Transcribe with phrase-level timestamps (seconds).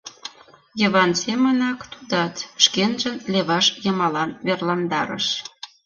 [0.79, 5.27] Йыван семынак, тудат шкенжын леваш йымалан верландарыш.